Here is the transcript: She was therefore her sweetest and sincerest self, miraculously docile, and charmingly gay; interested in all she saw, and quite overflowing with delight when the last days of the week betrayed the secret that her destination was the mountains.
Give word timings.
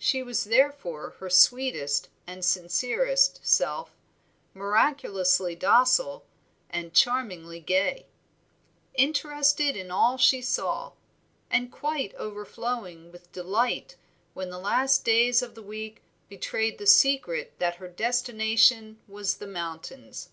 She 0.00 0.20
was 0.20 0.42
therefore 0.46 1.10
her 1.20 1.30
sweetest 1.30 2.08
and 2.26 2.44
sincerest 2.44 3.38
self, 3.46 3.92
miraculously 4.52 5.54
docile, 5.54 6.24
and 6.70 6.92
charmingly 6.92 7.60
gay; 7.60 8.06
interested 8.94 9.76
in 9.76 9.92
all 9.92 10.18
she 10.18 10.42
saw, 10.42 10.94
and 11.48 11.70
quite 11.70 12.12
overflowing 12.16 13.12
with 13.12 13.30
delight 13.30 13.94
when 14.34 14.50
the 14.50 14.58
last 14.58 15.04
days 15.04 15.40
of 15.40 15.54
the 15.54 15.62
week 15.62 16.02
betrayed 16.28 16.78
the 16.78 16.86
secret 16.88 17.52
that 17.60 17.76
her 17.76 17.86
destination 17.86 18.98
was 19.06 19.36
the 19.36 19.46
mountains. 19.46 20.30